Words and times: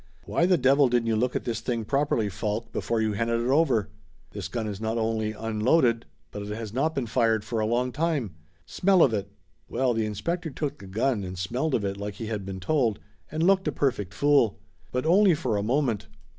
"Why 0.23 0.47
the 0.47 0.57
devil 0.57 0.89
didn't 0.89 1.05
you 1.05 1.15
look 1.15 1.35
at 1.35 1.43
this 1.43 1.59
thing 1.61 1.85
properly, 1.85 2.27
Faulk, 2.27 2.71
before 2.71 3.01
you 3.01 3.13
handed 3.13 3.39
it 3.39 3.49
over? 3.51 3.91
This 4.31 4.47
gun 4.47 4.65
is 4.65 4.81
not 4.81 4.97
only 4.97 5.35
un 5.35 5.59
316 5.61 5.65
Laughter 5.65 5.69
Limited 5.69 6.01
loaded 6.01 6.05
but 6.31 6.41
it 6.41 6.57
has 6.57 6.73
not 6.73 6.95
been 6.95 7.05
fired 7.05 7.45
for 7.45 7.59
a 7.59 7.67
long 7.67 7.91
time. 7.91 8.33
Smell 8.65 9.03
of 9.03 9.13
it!" 9.13 9.31
Well, 9.69 9.93
the 9.93 10.07
inspector 10.07 10.49
took 10.49 10.79
the 10.79 10.87
gun 10.87 11.23
and 11.23 11.37
smelled 11.37 11.75
of 11.75 11.85
it 11.85 11.97
like 11.97 12.15
he 12.15 12.25
had 12.25 12.47
been 12.47 12.59
told, 12.59 12.97
and 13.29 13.43
looked 13.45 13.67
a 13.67 13.71
perfect 13.71 14.15
fool. 14.15 14.59
But 14.91 15.05
only 15.05 15.35
for 15.35 15.55
a 15.55 15.61
moment. 15.61 16.07